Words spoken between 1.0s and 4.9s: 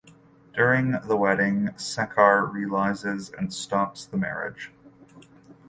the wedding Sekhar realizes and stops the marriage.